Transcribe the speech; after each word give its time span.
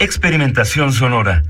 Experimentación 0.00 0.92
sonora. 0.94 1.42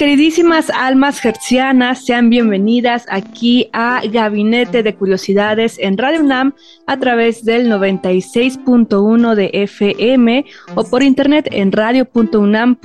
Queridísimas 0.00 0.70
almas 0.70 1.22
hertzianas, 1.22 2.06
sean 2.06 2.30
bienvenidas 2.30 3.04
aquí 3.10 3.68
a 3.74 4.00
Gabinete 4.10 4.82
de 4.82 4.94
Curiosidades 4.94 5.78
en 5.78 5.98
Radio 5.98 6.20
UNAM 6.20 6.54
a 6.86 6.96
través 6.96 7.44
del 7.44 7.70
96.1 7.70 9.34
de 9.34 9.50
FM 9.52 10.46
o 10.74 10.84
por 10.84 11.02
internet 11.02 11.48
en 11.52 11.70
radio.unam.mx. 11.70 12.80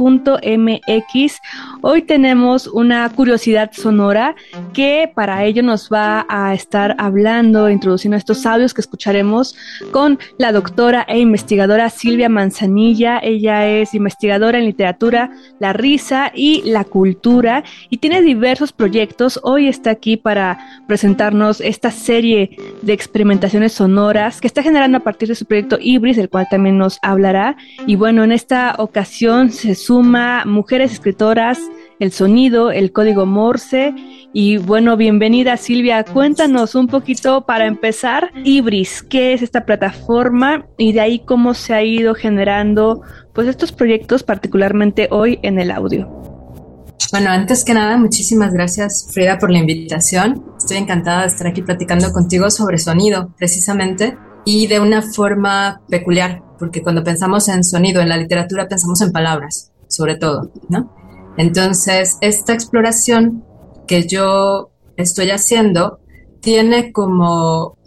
Hoy 1.79 2.01
tenemos 2.01 2.67
una 2.67 3.07
curiosidad 3.07 3.71
sonora 3.71 4.35
que 4.73 5.09
para 5.15 5.45
ello 5.45 5.63
nos 5.63 5.89
va 5.89 6.25
a 6.27 6.53
estar 6.53 6.97
hablando, 6.97 7.69
introduciendo 7.69 8.17
estos 8.17 8.45
audios 8.45 8.73
que 8.73 8.81
escucharemos 8.81 9.55
con 9.91 10.19
la 10.37 10.51
doctora 10.51 11.05
e 11.07 11.17
investigadora 11.19 11.89
Silvia 11.89 12.27
Manzanilla. 12.27 13.19
Ella 13.19 13.65
es 13.65 13.93
investigadora 13.93 14.57
en 14.57 14.65
literatura, 14.65 15.31
la 15.59 15.71
risa 15.71 16.33
y 16.35 16.61
la 16.65 16.83
cultura 16.83 17.04
y 17.89 17.97
tiene 17.97 18.21
diversos 18.21 18.71
proyectos. 18.71 19.39
Hoy 19.43 19.67
está 19.67 19.91
aquí 19.91 20.17
para 20.17 20.83
presentarnos 20.87 21.61
esta 21.61 21.91
serie 21.91 22.57
de 22.81 22.93
experimentaciones 22.93 23.73
sonoras 23.73 24.41
que 24.41 24.47
está 24.47 24.63
generando 24.63 24.97
a 24.97 25.01
partir 25.01 25.27
de 25.29 25.35
su 25.35 25.45
proyecto 25.45 25.77
Ibris, 25.79 26.17
del 26.17 26.29
cual 26.29 26.47
también 26.49 26.77
nos 26.77 26.97
hablará. 27.01 27.57
Y 27.85 27.95
bueno, 27.95 28.23
en 28.23 28.31
esta 28.31 28.75
ocasión 28.79 29.51
se 29.51 29.75
suma 29.75 30.43
mujeres 30.45 30.93
escritoras, 30.93 31.59
el 31.99 32.11
sonido, 32.11 32.71
el 32.71 32.91
código 32.91 33.25
Morse. 33.25 33.93
Y 34.33 34.57
bueno, 34.57 34.97
bienvenida 34.97 35.57
Silvia. 35.57 36.03
Cuéntanos 36.03 36.75
un 36.75 36.87
poquito 36.87 37.45
para 37.45 37.67
empezar, 37.67 38.31
Ibris, 38.43 39.03
¿qué 39.03 39.33
es 39.33 39.41
esta 39.41 39.65
plataforma? 39.65 40.65
Y 40.77 40.91
de 40.93 41.01
ahí 41.01 41.19
cómo 41.19 41.53
se 41.53 41.73
ha 41.73 41.83
ido 41.83 42.15
generando 42.15 43.01
pues 43.33 43.47
estos 43.47 43.71
proyectos, 43.71 44.23
particularmente 44.23 45.07
hoy 45.11 45.39
en 45.43 45.59
el 45.59 45.71
audio. 45.71 46.34
Bueno, 47.11 47.29
antes 47.29 47.63
que 47.63 47.73
nada, 47.73 47.97
muchísimas 47.97 48.51
gracias 48.53 49.07
Frida 49.11 49.37
por 49.37 49.51
la 49.51 49.59
invitación. 49.59 50.43
Estoy 50.57 50.77
encantada 50.77 51.21
de 51.21 51.27
estar 51.27 51.47
aquí 51.47 51.61
platicando 51.61 52.11
contigo 52.11 52.49
sobre 52.49 52.77
sonido, 52.77 53.33
precisamente, 53.37 54.17
y 54.43 54.67
de 54.67 54.79
una 54.79 55.01
forma 55.01 55.81
peculiar, 55.87 56.41
porque 56.59 56.81
cuando 56.81 57.03
pensamos 57.03 57.47
en 57.47 57.63
sonido 57.63 58.01
en 58.01 58.09
la 58.09 58.17
literatura 58.17 58.67
pensamos 58.67 59.01
en 59.01 59.11
palabras, 59.11 59.71
sobre 59.87 60.15
todo, 60.15 60.51
¿no? 60.69 60.93
Entonces, 61.37 62.17
esta 62.21 62.53
exploración 62.53 63.43
que 63.87 64.07
yo 64.07 64.71
estoy 64.97 65.31
haciendo 65.31 65.99
tiene 66.41 66.91
como 66.91 67.77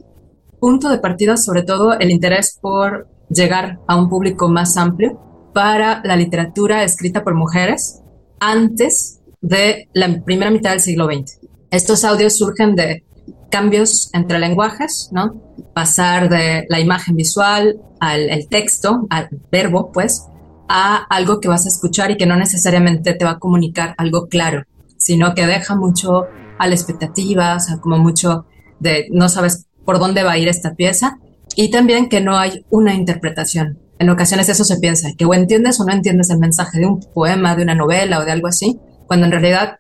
punto 0.60 0.88
de 0.90 0.98
partida 0.98 1.36
sobre 1.36 1.62
todo 1.62 1.98
el 1.98 2.10
interés 2.10 2.58
por 2.60 3.08
llegar 3.30 3.78
a 3.86 3.96
un 3.96 4.08
público 4.08 4.48
más 4.48 4.76
amplio 4.76 5.20
para 5.54 6.02
la 6.04 6.16
literatura 6.16 6.82
escrita 6.82 7.24
por 7.24 7.34
mujeres 7.34 8.02
antes 8.40 9.20
de 9.40 9.88
la 9.92 10.22
primera 10.24 10.50
mitad 10.50 10.70
del 10.70 10.80
siglo 10.80 11.06
XX. 11.06 11.38
Estos 11.70 12.04
audios 12.04 12.36
surgen 12.36 12.74
de 12.76 13.04
cambios 13.50 14.10
entre 14.12 14.38
lenguajes, 14.38 15.10
¿no? 15.12 15.40
Pasar 15.74 16.28
de 16.28 16.66
la 16.68 16.80
imagen 16.80 17.16
visual 17.16 17.80
al 18.00 18.30
el 18.30 18.48
texto, 18.48 19.06
al 19.10 19.28
verbo, 19.50 19.90
pues, 19.92 20.26
a 20.68 20.96
algo 20.96 21.40
que 21.40 21.48
vas 21.48 21.66
a 21.66 21.68
escuchar 21.68 22.10
y 22.10 22.16
que 22.16 22.26
no 22.26 22.36
necesariamente 22.36 23.14
te 23.14 23.24
va 23.24 23.32
a 23.32 23.38
comunicar 23.38 23.94
algo 23.96 24.28
claro, 24.28 24.64
sino 24.96 25.34
que 25.34 25.46
deja 25.46 25.74
mucho 25.74 26.26
a 26.58 26.66
la 26.66 26.74
expectativa, 26.74 27.56
o 27.56 27.60
sea, 27.60 27.78
como 27.78 27.98
mucho 27.98 28.46
de 28.80 29.06
no 29.10 29.28
sabes 29.28 29.66
por 29.84 29.98
dónde 29.98 30.22
va 30.22 30.32
a 30.32 30.38
ir 30.38 30.48
esta 30.48 30.74
pieza 30.74 31.18
y 31.56 31.70
también 31.70 32.08
que 32.08 32.20
no 32.20 32.36
hay 32.36 32.64
una 32.70 32.94
interpretación. 32.94 33.78
En 33.98 34.10
ocasiones 34.10 34.48
eso 34.48 34.64
se 34.64 34.78
piensa, 34.78 35.08
que 35.16 35.24
o 35.24 35.34
entiendes 35.34 35.80
o 35.80 35.84
no 35.84 35.92
entiendes 35.92 36.30
el 36.30 36.38
mensaje 36.38 36.78
de 36.78 36.86
un 36.86 37.00
poema, 37.00 37.56
de 37.56 37.62
una 37.62 37.74
novela 37.74 38.20
o 38.20 38.24
de 38.24 38.32
algo 38.32 38.46
así, 38.46 38.78
cuando 39.06 39.26
en 39.26 39.32
realidad 39.32 39.78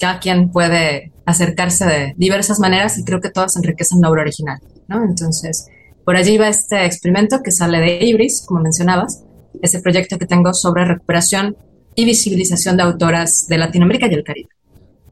cada 0.00 0.18
quien 0.18 0.50
puede 0.50 1.12
acercarse 1.26 1.86
de 1.86 2.14
diversas 2.16 2.58
maneras 2.58 2.98
y 2.98 3.04
creo 3.04 3.20
que 3.20 3.30
todas 3.30 3.56
enriquecen 3.56 4.00
la 4.00 4.10
obra 4.10 4.22
original, 4.22 4.58
¿no? 4.88 5.04
Entonces, 5.04 5.68
por 6.04 6.16
allí 6.16 6.38
va 6.38 6.48
este 6.48 6.84
experimento 6.84 7.40
que 7.42 7.52
sale 7.52 7.78
de 7.78 8.04
Ibris, 8.04 8.44
como 8.46 8.60
mencionabas, 8.60 9.22
ese 9.62 9.80
proyecto 9.80 10.18
que 10.18 10.26
tengo 10.26 10.52
sobre 10.52 10.84
recuperación 10.84 11.56
y 11.94 12.04
visibilización 12.04 12.76
de 12.76 12.82
autoras 12.82 13.46
de 13.48 13.58
Latinoamérica 13.58 14.08
y 14.08 14.14
el 14.14 14.24
Caribe. 14.24 14.48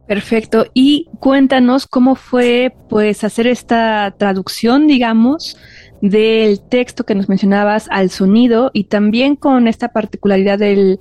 Perfecto. 0.08 0.66
Y 0.74 1.08
cuéntanos 1.20 1.86
cómo 1.86 2.16
fue, 2.16 2.74
pues, 2.88 3.22
hacer 3.22 3.46
esta 3.46 4.12
traducción, 4.18 4.88
digamos, 4.88 5.56
del 6.00 6.60
texto 6.60 7.04
que 7.04 7.14
nos 7.14 7.28
mencionabas 7.28 7.88
al 7.90 8.10
sonido 8.10 8.70
y 8.72 8.84
también 8.84 9.36
con 9.36 9.68
esta 9.68 9.88
particularidad 9.88 10.58
del, 10.58 10.98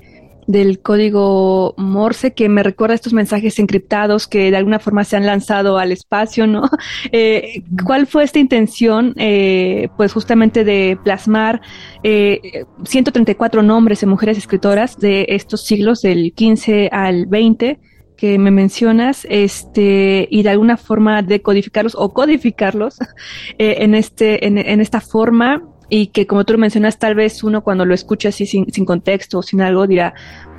del 0.50 0.80
código 0.80 1.76
Morse 1.78 2.34
que 2.34 2.50
me 2.50 2.64
recuerda 2.64 2.96
estos 2.96 3.14
mensajes 3.14 3.60
encriptados 3.60 4.28
que 4.28 4.50
de 4.50 4.58
alguna 4.58 4.80
forma 4.80 5.04
se 5.04 5.16
han 5.16 5.28
lanzado 5.28 5.78
al 5.78 5.92
espacio, 5.92 6.48
¿no? 6.48 6.64
Eh, 7.12 7.64
¿Cuál 7.86 8.08
fue 8.08 8.24
esta 8.24 8.40
intención, 8.40 9.14
eh, 9.18 9.90
pues 9.96 10.12
justamente 10.12 10.64
de 10.64 10.98
plasmar 11.04 11.62
eh, 12.04 12.66
134 12.84 13.64
nombres 13.64 14.02
de 14.02 14.08
mujeres 14.08 14.38
escritoras 14.38 14.98
de 14.98 15.26
estos 15.30 15.64
siglos, 15.64 16.02
del 16.02 16.34
15 16.34 16.90
al 16.92 17.26
20? 17.28 17.80
Que 18.20 18.38
me 18.38 18.52
mencionas, 18.52 19.26
este, 19.30 20.28
y 20.30 20.44
de 20.44 20.50
alguna 20.50 20.76
forma 20.76 21.22
decodificarlos 21.22 21.96
o 21.96 22.14
codificarlos 22.14 23.00
eh, 23.58 23.78
en 23.80 23.96
este, 23.96 24.46
en, 24.46 24.58
en, 24.58 24.82
esta 24.82 25.00
forma, 25.00 25.64
y 25.90 26.08
que 26.08 26.28
como 26.28 26.46
tú 26.46 26.54
lo 26.54 26.60
mencionas, 26.60 27.00
tal 27.00 27.16
vez 27.16 27.44
uno 27.44 27.64
cuando 27.64 27.86
lo 27.86 27.94
escucha 27.94 28.30
así 28.30 28.46
sin, 28.46 28.72
sin 28.72 28.86
contexto 28.86 29.40
o 29.40 29.42
sin 29.42 29.62
algo 29.62 29.88
dirá, 29.88 30.14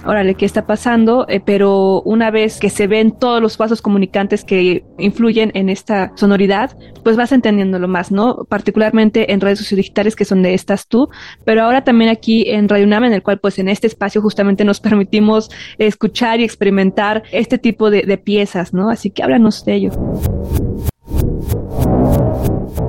órale, 0.05 0.35
¿qué 0.35 0.45
está 0.45 0.67
pasando? 0.67 1.27
Eh, 1.29 1.41
pero 1.41 2.03
una 2.03 2.31
vez 2.31 2.59
que 2.59 2.71
se 2.71 2.87
ven 2.87 3.13
todos 3.13 3.41
los 3.41 3.57
pasos 3.57 3.83
comunicantes 3.83 4.45
que 4.45 4.85
influyen 4.99 5.51
en 5.55 5.69
esta 5.69 6.13
sonoridad, 6.17 6.77
pues 7.05 7.17
vas 7.17 7.33
entendiéndolo 7.33 7.89
más, 7.89 8.11
¿no? 8.11 8.45
Particularmente 8.49 9.33
en 9.33 9.41
redes 9.41 9.59
sociodigitales 9.59 10.17
que 10.17 10.25
son 10.25 10.43
de 10.43 10.55
estas 10.55 10.89
tú, 10.89 11.09
pero 11.45 11.63
ahora 11.63 11.85
también 11.85 12.11
aquí 12.11 12.45
en 12.49 12.69
Radio 12.69 12.87
UNAM, 12.87 13.05
en 13.05 13.13
el 13.13 13.23
cual 13.23 13.39
pues 13.39 13.59
en 13.59 13.69
este 13.69 13.87
espacio 13.87 14.21
justamente 14.23 14.65
nos 14.65 14.81
permitimos 14.91 15.51
escuchar 15.79 16.41
y 16.41 16.45
experimentar 16.45 17.23
este 17.33 17.59
tipo 17.59 17.91
de, 17.91 18.03
de 18.03 18.19
piezas, 18.19 18.73
¿no? 18.73 18.91
Así 18.91 19.11
que 19.11 19.23
háblanos 19.23 19.65
de 19.65 19.75
ello. 19.75 19.91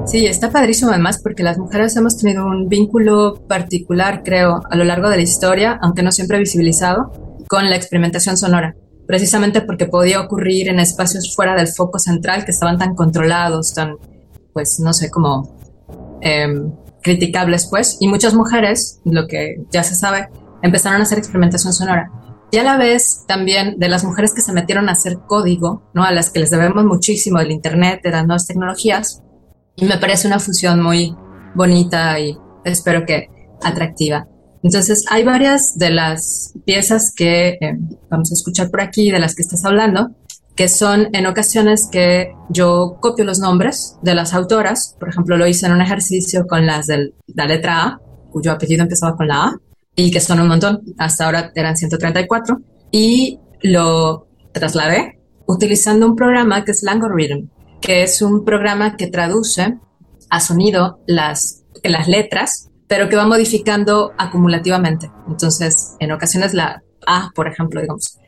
Sí, 0.05 0.25
está 0.25 0.51
padrísimo 0.51 0.91
además 0.91 1.19
porque 1.21 1.43
las 1.43 1.57
mujeres 1.57 1.95
hemos 1.95 2.17
tenido 2.17 2.45
un 2.45 2.67
vínculo 2.67 3.45
particular, 3.47 4.23
creo, 4.23 4.61
a 4.69 4.75
lo 4.75 4.83
largo 4.83 5.09
de 5.09 5.17
la 5.17 5.23
historia, 5.23 5.79
aunque 5.81 6.03
no 6.03 6.11
siempre 6.11 6.39
visibilizado, 6.39 7.11
con 7.47 7.69
la 7.69 7.75
experimentación 7.75 8.37
sonora, 8.37 8.75
precisamente 9.07 9.61
porque 9.61 9.85
podía 9.85 10.21
ocurrir 10.21 10.69
en 10.69 10.79
espacios 10.79 11.35
fuera 11.35 11.55
del 11.55 11.67
foco 11.67 11.99
central 11.99 12.45
que 12.45 12.51
estaban 12.51 12.77
tan 12.77 12.95
controlados, 12.95 13.73
tan, 13.73 13.97
pues, 14.53 14.79
no 14.79 14.93
sé, 14.93 15.09
como 15.09 15.57
eh, 16.21 16.47
criticables, 17.01 17.67
pues, 17.69 17.97
y 17.99 18.07
muchas 18.07 18.33
mujeres, 18.33 18.99
lo 19.05 19.27
que 19.27 19.63
ya 19.71 19.83
se 19.83 19.95
sabe, 19.95 20.29
empezaron 20.61 21.01
a 21.01 21.03
hacer 21.03 21.17
experimentación 21.17 21.73
sonora. 21.73 22.11
Y 22.51 22.57
a 22.57 22.63
la 22.63 22.77
vez 22.77 23.23
también 23.27 23.79
de 23.79 23.87
las 23.87 24.03
mujeres 24.03 24.33
que 24.33 24.41
se 24.41 24.51
metieron 24.51 24.89
a 24.89 24.93
hacer 24.93 25.19
código, 25.25 25.89
¿no? 25.93 26.03
A 26.03 26.11
las 26.11 26.31
que 26.31 26.39
les 26.39 26.51
debemos 26.51 26.83
muchísimo 26.83 27.39
del 27.39 27.51
Internet, 27.51 28.01
de 28.03 28.11
las 28.11 28.25
nuevas 28.25 28.45
tecnologías, 28.45 29.21
y 29.75 29.85
me 29.85 29.97
parece 29.97 30.27
una 30.27 30.39
fusión 30.39 30.81
muy 30.81 31.15
bonita 31.55 32.19
y 32.19 32.37
espero 32.63 33.05
que 33.05 33.29
atractiva. 33.61 34.27
Entonces, 34.63 35.05
hay 35.09 35.23
varias 35.23 35.77
de 35.77 35.89
las 35.89 36.53
piezas 36.65 37.13
que 37.15 37.57
eh, 37.59 37.77
vamos 38.09 38.31
a 38.31 38.35
escuchar 38.35 38.69
por 38.69 38.81
aquí, 38.81 39.09
de 39.09 39.19
las 39.19 39.33
que 39.33 39.41
estás 39.41 39.65
hablando, 39.65 40.11
que 40.55 40.67
son 40.67 41.09
en 41.13 41.25
ocasiones 41.25 41.87
que 41.91 42.33
yo 42.49 42.97
copio 42.99 43.25
los 43.25 43.39
nombres 43.39 43.97
de 44.03 44.13
las 44.13 44.33
autoras. 44.33 44.95
Por 44.99 45.09
ejemplo, 45.09 45.37
lo 45.37 45.47
hice 45.47 45.65
en 45.65 45.73
un 45.73 45.81
ejercicio 45.81 46.45
con 46.45 46.67
las 46.67 46.85
de 46.87 47.13
la 47.33 47.47
letra 47.47 47.83
A, 47.83 48.01
cuyo 48.31 48.51
apellido 48.51 48.83
empezaba 48.83 49.15
con 49.15 49.27
la 49.27 49.45
A, 49.45 49.55
y 49.95 50.11
que 50.11 50.19
son 50.19 50.39
un 50.39 50.47
montón. 50.47 50.81
Hasta 50.99 51.25
ahora 51.25 51.51
eran 51.55 51.75
134. 51.75 52.61
Y 52.91 53.39
lo 53.61 54.27
trasladé 54.51 55.19
utilizando 55.47 56.05
un 56.05 56.15
programa 56.15 56.63
que 56.63 56.71
es 56.71 56.83
Langorhythm 56.83 57.49
que 57.81 58.03
es 58.03 58.21
un 58.21 58.45
programa 58.45 58.95
que 58.95 59.07
traduce 59.07 59.77
a 60.29 60.39
sonido 60.39 60.99
las, 61.07 61.63
las 61.83 62.07
letras, 62.07 62.69
pero 62.87 63.09
que 63.09 63.15
va 63.15 63.27
modificando 63.27 64.13
acumulativamente. 64.17 65.11
Entonces, 65.27 65.95
en 65.99 66.11
ocasiones 66.11 66.53
la 66.53 66.83
A, 67.05 67.31
por 67.35 67.47
ejemplo, 67.47 67.81
digamos, 67.81 68.19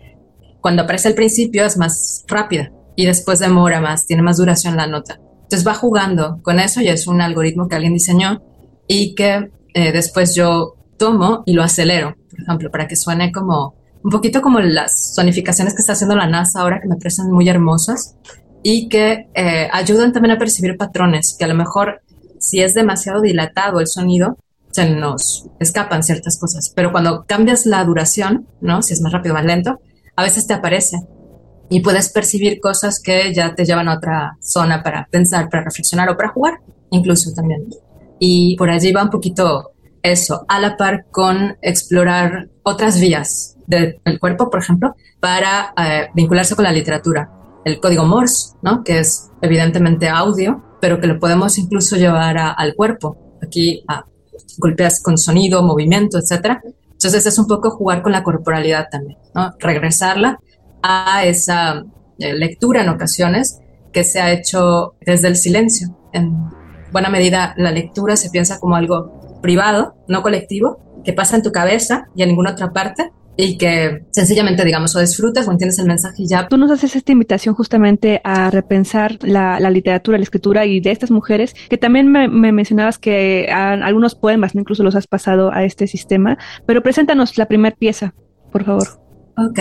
cuando 0.59 0.83
aparece 0.83 1.09
al 1.09 1.13
principio 1.13 1.65
es 1.65 1.77
más 1.77 2.23
rápida 2.27 2.71
y 2.95 3.05
después 3.05 3.39
demora 3.39 3.79
más, 3.79 4.05
tiene 4.05 4.23
más 4.23 4.37
duración 4.37 4.75
la 4.75 4.87
nota. 4.87 5.19
Entonces 5.43 5.67
va 5.67 5.75
jugando 5.75 6.39
con 6.41 6.59
eso 6.59 6.81
y 6.81 6.87
es 6.87 7.07
un 7.07 7.21
algoritmo 7.21 7.67
que 7.67 7.75
alguien 7.75 7.93
diseñó 7.93 8.41
y 8.87 9.13
que 9.13 9.51
eh, 9.73 9.91
después 9.91 10.35
yo 10.35 10.75
tomo 10.97 11.43
y 11.45 11.53
lo 11.53 11.63
acelero, 11.63 12.15
por 12.29 12.41
ejemplo, 12.41 12.71
para 12.71 12.87
que 12.87 12.95
suene 12.95 13.31
como 13.31 13.75
un 14.03 14.11
poquito 14.11 14.41
como 14.41 14.59
las 14.59 15.13
sonificaciones 15.15 15.73
que 15.73 15.81
está 15.81 15.93
haciendo 15.93 16.15
la 16.15 16.27
NASA 16.27 16.61
ahora, 16.61 16.81
que 16.81 16.87
me 16.87 16.95
parecen 16.95 17.31
muy 17.31 17.47
hermosas 17.47 18.15
y 18.63 18.89
que 18.89 19.27
eh, 19.35 19.69
ayudan 19.71 20.13
también 20.13 20.35
a 20.35 20.39
percibir 20.39 20.77
patrones, 20.77 21.35
que 21.37 21.45
a 21.45 21.49
lo 21.49 21.55
mejor 21.55 22.01
si 22.39 22.61
es 22.61 22.73
demasiado 22.73 23.21
dilatado 23.21 23.79
el 23.79 23.87
sonido, 23.87 24.37
se 24.71 24.89
nos 24.89 25.47
escapan 25.59 26.03
ciertas 26.03 26.39
cosas, 26.39 26.71
pero 26.75 26.91
cuando 26.91 27.25
cambias 27.27 27.65
la 27.65 27.83
duración, 27.83 28.47
¿no? 28.59 28.81
Si 28.81 28.93
es 28.93 29.01
más 29.01 29.13
rápido 29.13 29.33
o 29.33 29.37
más 29.37 29.45
lento, 29.45 29.79
a 30.15 30.23
veces 30.23 30.47
te 30.47 30.53
aparece 30.53 30.97
y 31.69 31.81
puedes 31.81 32.11
percibir 32.11 32.59
cosas 32.59 32.99
que 32.99 33.33
ya 33.33 33.53
te 33.53 33.65
llevan 33.65 33.87
a 33.87 33.95
otra 33.95 34.37
zona 34.41 34.81
para 34.81 35.07
pensar, 35.11 35.49
para 35.49 35.63
reflexionar 35.63 36.09
o 36.09 36.17
para 36.17 36.29
jugar, 36.29 36.59
incluso 36.89 37.31
también. 37.33 37.67
Y 38.19 38.55
por 38.57 38.69
allí 38.69 38.91
va 38.91 39.03
un 39.03 39.09
poquito 39.09 39.73
eso, 40.01 40.45
a 40.47 40.59
la 40.59 40.75
par 40.75 41.05
con 41.11 41.57
explorar 41.61 42.49
otras 42.63 42.99
vías 42.99 43.57
del 43.67 43.99
cuerpo, 44.19 44.49
por 44.49 44.59
ejemplo, 44.59 44.95
para 45.19 45.73
eh, 45.77 46.09
vincularse 46.13 46.55
con 46.55 46.63
la 46.63 46.71
literatura. 46.71 47.29
El 47.65 47.79
código 47.79 48.05
Morse, 48.05 48.55
¿no? 48.61 48.83
que 48.83 48.99
es 48.99 49.29
evidentemente 49.41 50.09
audio, 50.09 50.61
pero 50.81 50.99
que 50.99 51.07
lo 51.07 51.19
podemos 51.19 51.57
incluso 51.57 51.95
llevar 51.95 52.37
al 52.37 52.75
cuerpo. 52.75 53.17
Aquí 53.41 53.83
a, 53.87 54.05
golpeas 54.57 55.01
con 55.01 55.17
sonido, 55.17 55.63
movimiento, 55.63 56.17
etc. 56.17 56.59
Entonces 56.91 57.25
es 57.25 57.37
un 57.39 57.47
poco 57.47 57.71
jugar 57.71 58.01
con 58.01 58.11
la 58.11 58.23
corporalidad 58.23 58.87
también, 58.89 59.17
regresarla 59.59 60.39
a 60.81 61.25
esa 61.25 61.83
eh, 62.19 62.33
lectura 62.33 62.81
en 62.81 62.89
ocasiones 62.89 63.59
que 63.91 64.03
se 64.03 64.19
ha 64.19 64.31
hecho 64.31 64.95
desde 65.05 65.27
el 65.27 65.35
silencio. 65.35 65.97
En 66.13 66.33
buena 66.91 67.09
medida 67.09 67.53
la 67.57 67.71
lectura 67.71 68.15
se 68.15 68.29
piensa 68.29 68.59
como 68.59 68.75
algo 68.75 69.39
privado, 69.41 69.95
no 70.07 70.21
colectivo, 70.21 70.79
que 71.03 71.13
pasa 71.13 71.35
en 71.35 71.43
tu 71.43 71.51
cabeza 71.51 72.07
y 72.15 72.23
en 72.23 72.29
ninguna 72.29 72.51
otra 72.51 72.71
parte 72.71 73.11
y 73.35 73.57
que 73.57 74.05
sencillamente, 74.11 74.63
digamos, 74.63 74.95
o 74.95 74.99
disfrutas 74.99 75.47
o 75.47 75.51
entiendes 75.51 75.79
el 75.79 75.87
mensaje 75.87 76.23
y 76.23 76.27
ya. 76.27 76.47
Tú 76.47 76.57
nos 76.57 76.71
haces 76.71 76.95
esta 76.95 77.11
invitación 77.11 77.55
justamente 77.55 78.21
a 78.23 78.51
repensar 78.51 79.17
la, 79.21 79.59
literatura, 79.69 80.17
la 80.17 80.23
escritura 80.23 80.65
y 80.65 80.79
de 80.79 80.91
estas 80.91 81.11
mujeres, 81.11 81.55
que 81.69 81.77
también 81.77 82.11
me, 82.11 82.27
mencionabas 82.27 82.99
que 82.99 83.47
algunos 83.51 84.15
poemas, 84.15 84.53
incluso 84.55 84.83
los 84.83 84.95
has 84.95 85.07
pasado 85.07 85.51
a 85.51 85.63
este 85.63 85.87
sistema, 85.87 86.37
pero 86.65 86.83
preséntanos 86.83 87.37
la 87.37 87.47
primera 87.47 87.75
pieza, 87.75 88.13
por 88.51 88.63
favor. 88.65 88.87
Ok, 89.37 89.59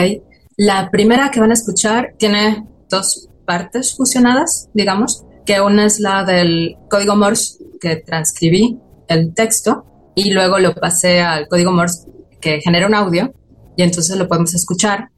la 0.56 0.90
primera 0.90 1.30
que 1.30 1.40
van 1.40 1.50
a 1.50 1.54
escuchar 1.54 2.14
tiene 2.18 2.66
dos 2.90 3.30
partes 3.46 3.96
fusionadas, 3.96 4.68
digamos, 4.74 5.24
que 5.46 5.60
una 5.60 5.86
es 5.86 5.98
la 5.98 6.24
del 6.24 6.76
código 6.90 7.16
Morse 7.16 7.58
que 7.80 7.96
transcribí 7.96 8.78
el 9.08 9.34
texto 9.34 9.86
y 10.14 10.32
luego 10.32 10.58
lo 10.58 10.74
pasé 10.74 11.20
al 11.20 11.48
código 11.48 11.72
Morse 11.72 12.06
que 12.40 12.60
genera 12.60 12.86
un 12.86 12.94
audio 12.94 13.32
y 13.76 13.82
entonces 13.82 14.16
lo 14.16 14.28
podemos 14.28 14.54
escuchar 14.54 15.10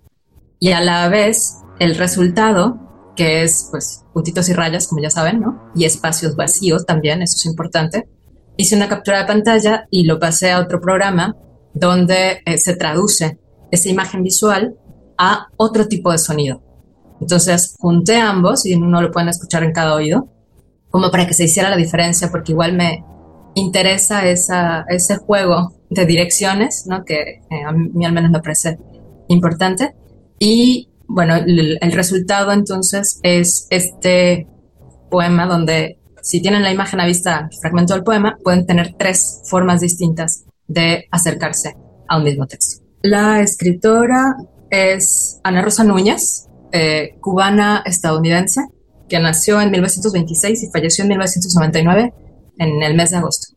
y 0.59 0.73
a 0.73 0.81
la 0.81 1.09
vez 1.09 1.59
el 1.79 1.97
resultado 1.97 2.79
que 3.17 3.43
es 3.43 3.69
pues 3.71 4.05
puntitos 4.13 4.49
y 4.49 4.53
rayas 4.53 4.89
como 4.89 5.03
ya 5.03 5.11
saben, 5.11 5.41
¿no? 5.41 5.71
Y 5.75 5.85
espacios 5.85 6.37
vacíos 6.37 6.87
también, 6.87 7.23
eso 7.23 7.37
es 7.37 7.47
importante. 7.47 8.09
Hice 8.57 8.77
una 8.77 8.89
captura 8.89 9.21
de 9.21 9.27
pantalla 9.27 9.87
y 9.91 10.05
lo 10.05 10.19
pasé 10.19 10.53
a 10.53 10.61
otro 10.61 10.81
programa 10.81 11.37
donde 11.75 12.41
eh, 12.45 12.59
se 12.59 12.77
traduce 12.77 13.39
esa 13.71 13.89
imagen 13.89 14.23
visual 14.23 14.77
a 15.19 15.49
otro 15.57 15.87
tipo 15.87 16.13
de 16.13 16.19
sonido. 16.19 16.63
Entonces 17.21 17.77
junté 17.79 18.17
ambos 18.17 18.67
y 18.67 18.75
uno 18.75 19.01
lo 19.03 19.11
pueden 19.11 19.29
escuchar 19.29 19.65
en 19.65 19.73
cada 19.73 19.95
oído, 19.95 20.29
como 20.91 21.11
para 21.11 21.27
que 21.27 21.35
se 21.35 21.45
hiciera 21.45 21.71
la 21.71 21.77
diferencia, 21.77 22.31
porque 22.31 22.53
igual 22.53 22.75
me 22.75 23.05
interesa 23.55 24.27
esa, 24.27 24.85
ese 24.89 25.17
juego 25.17 25.74
de 25.95 26.07
direcciones, 26.07 26.85
¿no? 26.87 27.05
que 27.05 27.43
eh, 27.51 27.65
a 27.67 27.73
mí 27.73 28.05
al 28.05 28.13
menos 28.13 28.31
me 28.31 28.41
parece 28.41 28.79
importante. 29.29 29.95
Y 30.39 30.91
bueno, 31.07 31.37
el, 31.37 31.93
resultado 31.93 32.53
entonces 32.53 33.21
es 33.23 33.67
este 33.71 34.47
poema 35.11 35.47
donde 35.47 35.99
si 36.23 36.41
tienen 36.41 36.63
la 36.63 36.73
imagen 36.73 37.01
a 37.01 37.07
vista, 37.07 37.49
fragmento 37.61 37.95
del 37.95 38.03
poema, 38.03 38.39
pueden 38.43 38.67
tener 38.67 38.95
tres 38.99 39.43
formas 39.45 39.81
distintas 39.81 40.45
de 40.67 41.05
acercarse 41.11 41.77
a 42.09 42.17
un 42.17 42.25
mismo 42.25 42.47
texto. 42.47 42.83
La 43.03 43.43
escritora 43.43 44.37
es 44.71 45.39
Ana 45.45 45.61
Rosa 45.61 45.85
Núñez, 45.85 46.49
eh, 46.73 47.17
cubana 47.21 47.83
estadounidense, 47.85 48.63
que 49.09 49.19
nació 49.21 49.61
en 49.61 49.71
1926 49.71 50.63
y 50.63 50.71
falleció 50.71 51.03
en 51.03 51.09
1999 51.09 52.15
en 52.59 52.83
el 52.83 52.95
mes 52.95 53.11
de 53.11 53.19
agosto. 53.19 53.54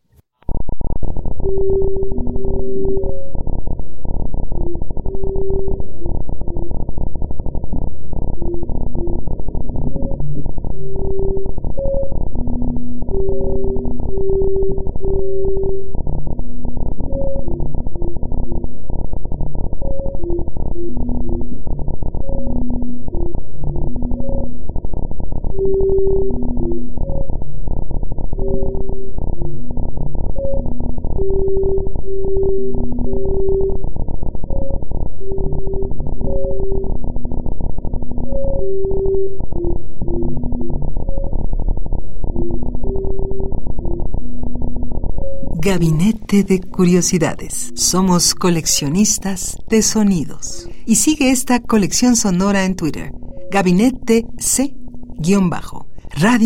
Gabinete 45.68 46.44
de 46.44 46.60
Curiosidades. 46.60 47.72
Somos 47.74 48.34
coleccionistas 48.34 49.58
de 49.68 49.82
sonidos. 49.82 50.66
Y 50.86 50.96
sigue 50.96 51.30
esta 51.30 51.60
colección 51.60 52.16
sonora 52.16 52.64
en 52.64 52.74
Twitter. 52.74 53.12
Gabinete 53.50 54.24
C-Radio 54.38 55.40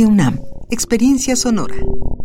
UNAM. 0.08 0.40
Experiencia 0.70 1.36
sonora. 1.36 1.76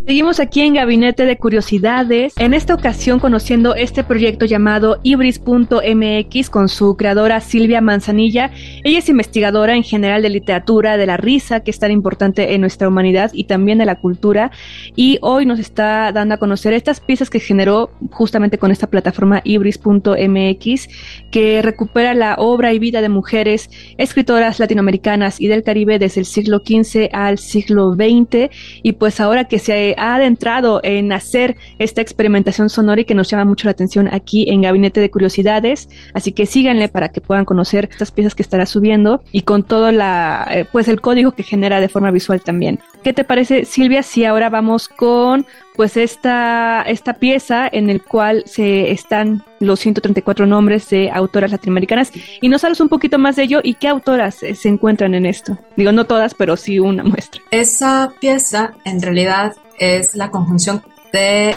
Seguimos 0.08 0.40
aquí 0.40 0.62
en 0.62 0.76
Gabinete 0.76 1.26
de 1.26 1.36
Curiosidades, 1.36 2.34
en 2.38 2.54
esta 2.54 2.74
ocasión 2.74 3.20
conociendo 3.20 3.76
este 3.76 4.06
proyecto 4.06 4.46
llamado 4.46 5.02
Ibris.mx 5.04 6.50
con 6.50 6.70
su 6.70 6.96
creadora 6.96 7.42
Silvia 7.42 7.82
Manzanilla. 7.82 8.52
Ella 8.86 9.00
es 9.00 9.10
investigadora 9.10 9.76
en 9.76 9.84
general 9.84 10.22
de 10.22 10.30
literatura, 10.30 10.96
de 10.96 11.08
la 11.08 11.18
risa, 11.18 11.60
que 11.60 11.72
es 11.72 11.80
tan 11.80 11.92
importante 11.92 12.54
en 12.54 12.62
nuestra 12.62 12.88
humanidad 12.88 13.32
y 13.34 13.44
también 13.48 13.80
de 13.80 13.86
la 13.86 13.96
cultura. 13.96 14.50
Y 14.96 15.20
hoy 15.22 15.46
nos 15.46 15.60
está 15.60 16.14
dando 16.14 16.36
a 16.36 16.38
conocer 16.38 16.72
estas 16.72 17.02
piezas 17.02 17.30
que 17.30 17.42
generó 17.42 17.90
justamente 18.10 18.58
con 18.58 18.72
esta 18.72 18.88
plataforma 18.88 19.42
Ibris.mx, 19.44 20.88
que 21.32 21.62
recupera 21.62 22.14
la 22.14 22.36
obra 22.36 22.72
y 22.72 22.80
vida 22.80 23.02
de 23.02 23.10
mujeres 23.10 23.70
escritoras 23.98 24.58
latinoamericanas 24.62 25.42
y 25.42 25.50
del 25.50 25.64
Caribe 25.64 26.00
desde 26.00 26.22
el 26.22 26.26
siglo 26.26 26.60
XV 26.60 27.10
al 27.12 27.40
siglo 27.40 27.92
XX. 27.96 28.50
Y 28.84 28.94
pues 28.94 29.20
ahora 29.20 29.44
que 29.50 29.60
se 29.60 29.97
ha 29.98 30.16
adentrado 30.16 30.80
en 30.84 31.12
hacer 31.12 31.58
esta 31.80 32.02
experimentación 32.02 32.70
sonora 32.70 33.02
y 33.02 33.06
que 33.06 33.16
nos 33.16 33.30
llama 33.30 33.46
mucho 33.46 33.68
la 33.68 33.72
atención 33.72 34.08
aquí 34.12 34.50
en 34.50 34.62
Gabinete 34.62 35.00
de 35.00 35.12
Curiosidades. 35.12 35.90
Así 36.14 36.32
que 36.32 36.46
síganle 36.46 36.90
para 36.90 37.10
que 37.10 37.22
puedan 37.22 37.46
conocer 37.46 37.90
estas 37.92 38.12
piezas 38.12 38.36
que 38.36 38.44
estará 38.44 38.66
subiendo 38.66 39.22
y 39.32 39.42
con 39.42 39.64
todo 39.64 39.92
la, 39.92 40.48
eh, 40.52 40.66
pues 40.72 40.88
el 40.88 41.02
código 41.02 41.32
que 41.32 41.44
genera 41.44 41.80
de 41.80 41.90
forma 41.90 42.12
visual 42.12 42.42
también. 42.42 42.80
¿Qué 43.04 43.14
te 43.14 43.24
parece, 43.24 43.66
Silvia, 43.66 44.04
si 44.04 44.26
ahora 44.26 44.50
vamos 44.50 44.88
con 44.88 45.46
pues 45.78 45.96
esta, 45.96 46.82
esta 46.82 47.14
pieza 47.14 47.70
en 47.72 47.90
el 47.90 48.04
cual 48.04 48.44
se 48.48 48.92
están 48.92 49.44
los 49.60 49.80
134 49.80 50.48
nombres 50.48 50.90
de 50.90 51.12
autoras 51.12 51.52
latinoamericanas 51.52 52.12
y 52.42 52.50
nos 52.50 52.64
hablas 52.64 52.82
un 52.82 52.90
poquito 52.90 53.20
más 53.20 53.36
de 53.36 53.44
ello 53.44 53.62
y 53.64 53.76
qué 53.76 53.88
autoras 53.88 54.42
eh, 54.42 54.56
se 54.56 54.70
encuentran 54.70 55.14
en 55.14 55.28
esto. 55.28 55.58
Digo, 55.78 55.92
no 55.92 56.06
todas, 56.06 56.34
pero 56.34 56.58
sí 56.58 56.80
una 56.80 57.04
muestra. 57.04 57.42
Esa 57.52 58.12
pieza 58.20 58.74
en 58.84 59.02
realidad 59.02 59.54
es 59.78 60.16
la 60.16 60.32
conjunción 60.32 60.84
de 61.14 61.56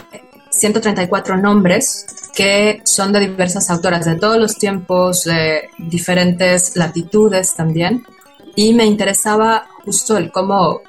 134 0.51 1.37
nombres 1.37 2.05
que 2.35 2.81
son 2.85 3.11
de 3.11 3.21
diversas 3.21 3.69
autoras 3.71 4.05
de 4.05 4.15
todos 4.15 4.37
los 4.37 4.55
tiempos, 4.55 5.23
de 5.23 5.69
diferentes 5.77 6.75
latitudes 6.75 7.55
también. 7.55 8.05
y 8.53 8.73
me 8.73 8.85
interesaba 8.85 9.65
justo 9.85 10.17
el 10.17 10.29
cómo 10.29 10.81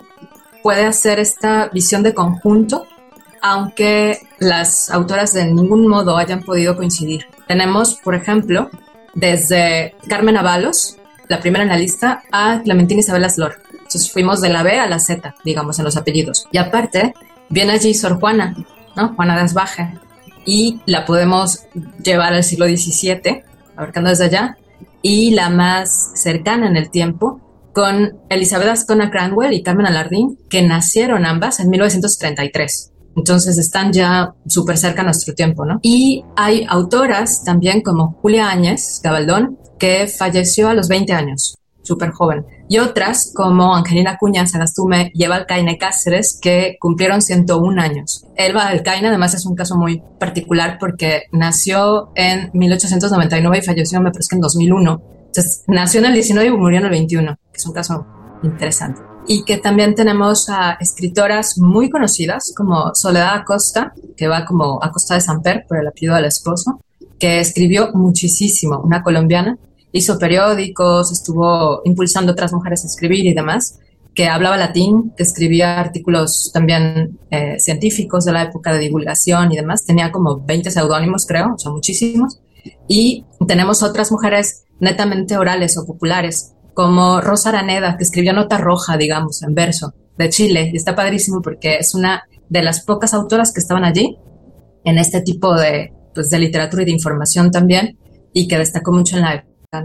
puede 0.62 0.84
hacer 0.84 1.20
esta 1.20 1.68
visión 1.68 2.02
de 2.02 2.12
conjunto, 2.12 2.86
aunque 3.42 4.20
las 4.38 4.88
autoras 4.88 5.34
de 5.34 5.44
ningún 5.44 5.88
modo 5.88 6.16
hayan 6.16 6.42
podido 6.42 6.76
coincidir. 6.76 7.26
Tenemos, 7.48 7.96
por 7.96 8.14
ejemplo, 8.14 8.70
desde 9.14 9.94
Carmen 10.08 10.36
Avalos, 10.36 10.96
la 11.28 11.40
primera 11.40 11.64
en 11.64 11.70
la 11.70 11.76
lista, 11.76 12.22
a 12.30 12.60
Clementina 12.62 13.00
Isabel 13.00 13.24
Aslor. 13.24 13.56
Entonces 13.72 14.10
fuimos 14.10 14.40
de 14.40 14.48
la 14.48 14.62
B 14.62 14.78
a 14.78 14.88
la 14.88 15.00
Z, 15.00 15.34
digamos, 15.44 15.78
en 15.78 15.84
los 15.84 15.96
apellidos. 15.96 16.46
Y 16.52 16.58
aparte, 16.58 17.14
viene 17.48 17.72
allí 17.72 17.94
Sor 17.94 18.20
Juana, 18.20 18.56
¿no? 18.96 19.14
Juana 19.14 19.36
de 19.36 19.42
Asbaje. 19.42 19.98
Y 20.46 20.80
la 20.86 21.04
podemos 21.04 21.66
llevar 22.02 22.32
al 22.32 22.44
siglo 22.44 22.66
XVII, 22.66 23.42
abarcando 23.76 24.10
desde 24.10 24.26
allá. 24.26 24.56
Y 25.02 25.32
la 25.32 25.50
más 25.50 26.12
cercana 26.14 26.68
en 26.68 26.76
el 26.76 26.90
tiempo, 26.90 27.40
con 27.72 28.18
Elizabeth 28.28 28.68
Ascona 28.68 29.10
Cranwell 29.10 29.52
y 29.52 29.62
Carmen 29.62 29.86
Alardín, 29.86 30.38
que 30.48 30.62
nacieron 30.62 31.26
ambas 31.26 31.58
en 31.58 31.70
1933. 31.70 32.91
Entonces 33.16 33.58
están 33.58 33.92
ya 33.92 34.34
súper 34.46 34.78
cerca 34.78 35.02
a 35.02 35.04
nuestro 35.04 35.34
tiempo, 35.34 35.64
¿no? 35.64 35.78
Y 35.82 36.24
hay 36.36 36.64
autoras 36.68 37.44
también 37.44 37.82
como 37.82 38.18
Julia 38.22 38.50
Áñez 38.50 39.00
Gabaldón, 39.02 39.58
que 39.78 40.06
falleció 40.06 40.68
a 40.68 40.74
los 40.74 40.88
20 40.88 41.12
años, 41.12 41.56
súper 41.82 42.10
joven. 42.10 42.46
Y 42.68 42.78
otras 42.78 43.32
como 43.34 43.74
Angelina 43.74 44.16
Cuña 44.18 44.46
Sagastume 44.46 45.10
y 45.12 45.24
Eva 45.24 45.36
Alcaine 45.36 45.76
Cáceres, 45.76 46.38
que 46.40 46.76
cumplieron 46.80 47.20
101 47.20 47.82
años. 47.82 48.24
Eva 48.36 48.68
Alcaine 48.68 49.08
además 49.08 49.34
es 49.34 49.44
un 49.44 49.54
caso 49.54 49.76
muy 49.76 50.02
particular 50.18 50.78
porque 50.80 51.24
nació 51.32 52.12
en 52.14 52.50
1899 52.54 53.58
y 53.58 53.62
falleció, 53.62 54.00
me 54.00 54.10
parece 54.10 54.30
que 54.30 54.36
en 54.36 54.40
2001. 54.40 55.02
Entonces, 55.26 55.64
nació 55.66 56.00
en 56.00 56.06
el 56.06 56.14
19 56.14 56.48
y 56.48 56.52
murió 56.52 56.78
en 56.78 56.84
el 56.84 56.90
21, 56.90 57.36
que 57.52 57.56
es 57.56 57.66
un 57.66 57.72
caso 57.72 58.06
interesante. 58.42 59.11
Y 59.26 59.44
que 59.44 59.58
también 59.58 59.94
tenemos 59.94 60.48
a 60.48 60.72
escritoras 60.80 61.58
muy 61.58 61.88
conocidas 61.88 62.52
como 62.56 62.94
Soledad 62.94 63.34
Acosta, 63.34 63.92
que 64.16 64.28
va 64.28 64.44
como 64.44 64.82
Acosta 64.82 65.14
de 65.14 65.20
Samper 65.20 65.64
por 65.68 65.78
el 65.78 65.86
apellido 65.86 66.16
del 66.16 66.24
esposo, 66.24 66.80
que 67.18 67.38
escribió 67.38 67.92
muchísimo, 67.94 68.80
una 68.80 69.02
colombiana, 69.02 69.56
hizo 69.92 70.18
periódicos, 70.18 71.12
estuvo 71.12 71.82
impulsando 71.84 72.32
a 72.32 72.34
otras 72.34 72.52
mujeres 72.52 72.82
a 72.82 72.88
escribir 72.88 73.26
y 73.26 73.34
demás, 73.34 73.78
que 74.14 74.26
hablaba 74.28 74.56
latín, 74.56 75.12
que 75.16 75.22
escribía 75.22 75.80
artículos 75.80 76.50
también 76.52 77.18
eh, 77.30 77.58
científicos 77.58 78.24
de 78.24 78.32
la 78.32 78.42
época 78.42 78.72
de 78.72 78.80
divulgación 78.80 79.52
y 79.52 79.56
demás. 79.56 79.84
Tenía 79.86 80.12
como 80.12 80.40
20 80.40 80.70
seudónimos, 80.70 81.26
creo, 81.26 81.54
son 81.58 81.74
muchísimos. 81.74 82.40
Y 82.88 83.24
tenemos 83.46 83.82
otras 83.82 84.12
mujeres 84.12 84.64
netamente 84.80 85.36
orales 85.36 85.78
o 85.78 85.86
populares, 85.86 86.52
como 86.74 87.20
Rosa 87.20 87.50
Araneda, 87.50 87.96
que 87.96 88.04
escribió 88.04 88.32
Nota 88.32 88.58
Roja, 88.58 88.96
digamos, 88.96 89.42
en 89.42 89.54
verso, 89.54 89.94
de 90.16 90.28
Chile. 90.30 90.70
Y 90.72 90.76
está 90.76 90.94
padrísimo 90.94 91.42
porque 91.42 91.76
es 91.76 91.94
una 91.94 92.24
de 92.48 92.62
las 92.62 92.84
pocas 92.84 93.14
autoras 93.14 93.52
que 93.52 93.60
estaban 93.60 93.84
allí 93.84 94.18
en 94.84 94.98
este 94.98 95.20
tipo 95.20 95.54
de, 95.54 95.92
pues, 96.14 96.30
de 96.30 96.38
literatura 96.38 96.82
y 96.82 96.86
de 96.86 96.92
información 96.92 97.50
también, 97.50 97.98
y 98.32 98.48
que 98.48 98.58
destacó 98.58 98.92
mucho 98.92 99.16
en 99.16 99.22
la 99.22 99.34
época. 99.34 99.84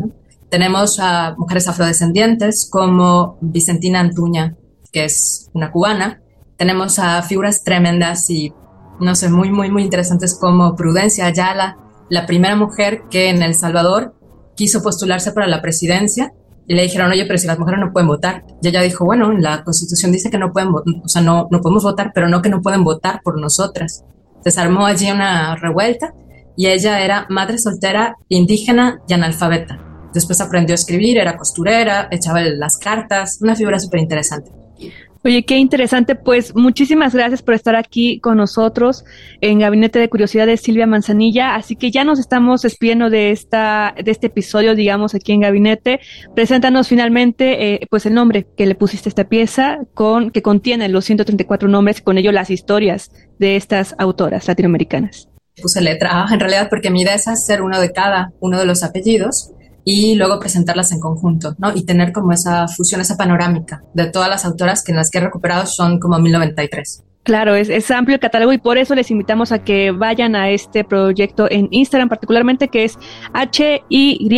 Tenemos 0.49 0.99
a 0.99 1.35
mujeres 1.37 1.67
afrodescendientes 1.67 2.69
como 2.71 3.37
Vicentina 3.41 3.99
Antuña, 3.99 4.55
que 4.91 5.05
es 5.05 5.49
una 5.53 5.71
cubana. 5.71 6.21
Tenemos 6.55 6.99
a 6.99 7.21
figuras 7.21 7.63
tremendas 7.63 8.29
y, 8.29 8.53
no 8.99 9.13
sé, 9.15 9.29
muy, 9.29 9.51
muy, 9.51 9.69
muy 9.69 9.83
interesantes 9.83 10.37
como 10.39 10.75
Prudencia 10.75 11.25
Ayala, 11.25 11.77
la 12.09 12.25
primera 12.25 12.55
mujer 12.55 13.03
que 13.09 13.29
en 13.29 13.43
El 13.43 13.55
Salvador 13.55 14.15
quiso 14.55 14.81
postularse 14.81 15.33
para 15.33 15.47
la 15.47 15.61
presidencia 15.61 16.33
y 16.67 16.75
le 16.75 16.83
dijeron, 16.83 17.11
oye, 17.11 17.25
pero 17.25 17.37
si 17.37 17.47
las 17.47 17.57
mujeres 17.57 17.79
no 17.79 17.93
pueden 17.93 18.07
votar. 18.07 18.43
Y 18.61 18.67
ella 18.67 18.81
dijo, 18.81 19.05
bueno, 19.05 19.31
la 19.31 19.63
constitución 19.63 20.11
dice 20.11 20.29
que 20.29 20.37
no 20.37 20.51
pueden, 20.51 20.69
o 20.69 21.07
sea, 21.07 21.21
no, 21.21 21.47
no 21.49 21.61
podemos 21.61 21.83
votar, 21.83 22.11
pero 22.13 22.27
no 22.27 22.41
que 22.41 22.49
no 22.49 22.61
pueden 22.61 22.83
votar 22.83 23.21
por 23.23 23.39
nosotras. 23.39 24.03
Se 24.45 24.59
armó 24.59 24.85
allí 24.85 25.09
una 25.09 25.55
revuelta 25.55 26.13
y 26.55 26.67
ella 26.67 27.01
era 27.01 27.25
madre 27.29 27.57
soltera, 27.57 28.15
indígena 28.27 28.99
y 29.07 29.13
analfabeta. 29.13 29.79
Después 30.13 30.41
aprendió 30.41 30.73
a 30.73 30.75
escribir, 30.75 31.17
era 31.17 31.37
costurera, 31.37 32.07
echaba 32.11 32.41
las 32.41 32.77
cartas, 32.77 33.39
una 33.41 33.55
figura 33.55 33.79
súper 33.79 33.99
interesante. 34.01 34.51
Oye, 35.23 35.43
qué 35.45 35.57
interesante. 35.57 36.15
Pues 36.15 36.55
muchísimas 36.55 37.13
gracias 37.13 37.41
por 37.41 37.53
estar 37.53 37.75
aquí 37.75 38.19
con 38.19 38.37
nosotros 38.37 39.03
en 39.41 39.59
Gabinete 39.59 39.99
de 39.99 40.09
Curiosidades 40.09 40.61
Silvia 40.61 40.87
Manzanilla. 40.87 41.55
Así 41.55 41.75
que 41.75 41.91
ya 41.91 42.03
nos 42.03 42.19
estamos 42.19 42.61
despidiendo 42.61 43.09
de 43.09 43.31
esta 43.31 43.93
de 44.03 44.11
este 44.11 44.27
episodio, 44.27 44.75
digamos, 44.75 45.15
aquí 45.15 45.33
en 45.33 45.41
Gabinete. 45.41 45.99
Preséntanos 46.35 46.87
finalmente, 46.87 47.73
eh, 47.73 47.87
pues 47.89 48.05
el 48.05 48.13
nombre 48.13 48.47
que 48.57 48.65
le 48.65 48.75
pusiste 48.75 49.09
a 49.09 49.11
esta 49.11 49.27
pieza, 49.27 49.79
con 49.93 50.31
que 50.31 50.41
contiene 50.41 50.89
los 50.89 51.05
134 51.05 51.67
nombres 51.67 51.99
y 51.99 52.03
con 52.03 52.17
ello 52.17 52.31
las 52.31 52.49
historias 52.49 53.11
de 53.39 53.55
estas 53.55 53.95
autoras 53.97 54.47
latinoamericanas. 54.47 55.29
Puse 55.61 55.81
letra 55.81 56.23
A, 56.23 56.33
en 56.33 56.39
realidad, 56.39 56.67
porque 56.69 56.91
mi 56.91 57.01
idea 57.01 57.15
es 57.15 57.27
hacer 57.27 57.61
uno 57.63 57.79
de 57.79 57.91
cada 57.91 58.31
uno 58.39 58.59
de 58.59 58.65
los 58.65 58.83
apellidos 58.83 59.51
y 59.89 60.15
luego 60.15 60.37
presentarlas 60.37 60.91
en 60.91 60.99
conjunto, 60.99 61.55
¿no? 61.59 61.73
Y 61.73 61.85
tener 61.85 62.11
como 62.11 62.33
esa 62.33 62.67
fusión, 62.67 62.99
esa 62.99 63.15
panorámica 63.15 63.83
de 63.93 64.07
todas 64.07 64.27
las 64.27 64.43
autoras 64.43 64.83
que 64.83 64.91
en 64.91 64.97
las 64.97 65.09
que 65.09 65.19
he 65.19 65.21
recuperado 65.21 65.65
son 65.65 65.97
como 65.97 66.19
1093. 66.19 67.05
Claro, 67.27 67.55
es, 67.55 67.91
amplio 67.91 68.15
el 68.15 68.21
catálogo 68.21 68.53
y 68.53 68.57
por 68.57 68.77
eso 68.77 68.95
les 68.95 69.11
invitamos 69.11 69.51
a 69.51 69.61
que 69.61 69.91
vayan 69.91 70.33
a 70.33 70.49
este 70.49 70.85
proyecto 70.85 71.51
en 71.51 71.67
Instagram 71.71 72.07
particularmente 72.07 72.69
que 72.69 72.85
es 72.85 72.97
H 73.33 73.83
Y 73.89 74.29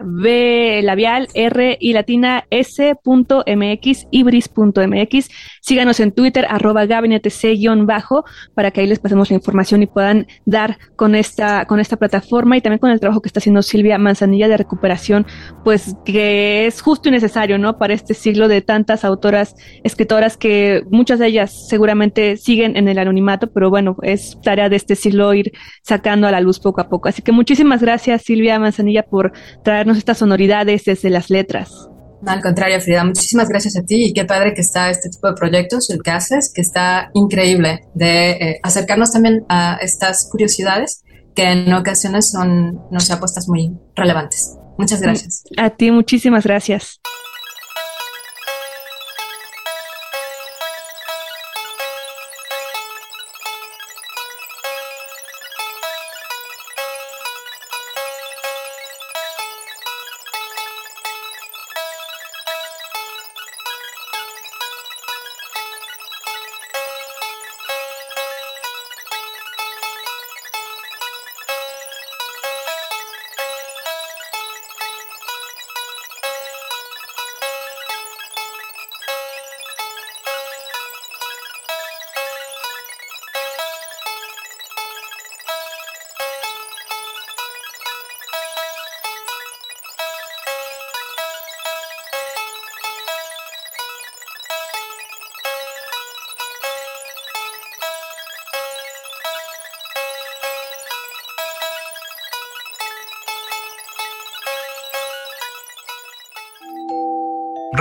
B 0.00 0.80
labial 0.82 1.28
R 1.34 1.76
y 1.78 1.92
latina 1.92 2.46
S.mx 2.48 4.06
ibris.mx. 4.10 5.28
Síganos 5.60 6.00
en 6.00 6.12
Twitter 6.12 6.46
arroba 6.48 6.86
gabinete 6.86 7.28
C-bajo 7.28 8.24
para 8.54 8.70
que 8.70 8.80
ahí 8.80 8.86
les 8.86 8.98
pasemos 8.98 9.28
la 9.28 9.36
información 9.36 9.82
y 9.82 9.86
puedan 9.86 10.26
dar 10.46 10.78
con 10.96 11.14
esta 11.14 11.66
con 11.66 11.80
esta 11.80 11.98
plataforma 11.98 12.56
y 12.56 12.62
también 12.62 12.78
con 12.78 12.90
el 12.90 12.98
trabajo 12.98 13.20
que 13.20 13.28
está 13.28 13.40
haciendo 13.40 13.60
Silvia 13.60 13.98
Manzanilla 13.98 14.48
de 14.48 14.56
recuperación, 14.56 15.26
pues 15.64 15.94
que 16.06 16.64
es 16.64 16.80
justo 16.80 17.10
y 17.10 17.12
necesario, 17.12 17.58
¿no? 17.58 17.76
Para 17.76 17.92
este 17.92 18.14
siglo 18.14 18.48
de 18.48 18.62
tantas 18.62 19.04
autoras, 19.04 19.54
escritoras 19.84 20.38
que 20.38 20.82
muchas 20.90 21.18
de 21.18 21.26
ellas 21.26 21.68
seguramente 21.68 22.37
siguen 22.42 22.76
en 22.76 22.88
el 22.88 22.98
anonimato, 22.98 23.50
pero 23.50 23.70
bueno, 23.70 23.96
es 24.02 24.38
tarea 24.42 24.68
de 24.68 24.76
este 24.76 24.94
siglo 24.94 25.32
ir 25.34 25.52
sacando 25.82 26.26
a 26.26 26.30
la 26.30 26.40
luz 26.40 26.60
poco 26.60 26.80
a 26.80 26.88
poco. 26.88 27.08
Así 27.08 27.22
que 27.22 27.32
muchísimas 27.32 27.80
gracias 27.80 28.22
Silvia 28.22 28.58
Manzanilla 28.58 29.02
por 29.02 29.32
traernos 29.62 29.98
estas 29.98 30.18
sonoridades 30.18 30.84
desde 30.84 31.10
las 31.10 31.30
letras. 31.30 31.88
al 32.26 32.42
contrario, 32.42 32.80
Frida, 32.80 33.04
muchísimas 33.04 33.48
gracias 33.48 33.76
a 33.76 33.82
ti 33.82 34.06
y 34.06 34.12
qué 34.12 34.24
padre 34.24 34.54
que 34.54 34.60
está 34.60 34.90
este 34.90 35.08
tipo 35.08 35.28
de 35.28 35.34
proyectos, 35.34 35.90
el 35.90 36.02
que 36.02 36.10
haces, 36.10 36.52
que 36.54 36.62
está 36.62 37.10
increíble 37.14 37.80
de 37.94 38.30
eh, 38.30 38.60
acercarnos 38.62 39.12
también 39.12 39.44
a 39.48 39.78
estas 39.80 40.28
curiosidades 40.30 41.02
que 41.34 41.44
en 41.44 41.72
ocasiones 41.72 42.30
son, 42.30 42.80
no 42.90 42.98
sé, 42.98 43.12
apuestas 43.12 43.48
muy 43.48 43.70
relevantes. 43.94 44.56
Muchas 44.76 45.00
gracias. 45.00 45.44
A 45.56 45.70
ti, 45.70 45.90
muchísimas 45.90 46.44
gracias. 46.44 47.00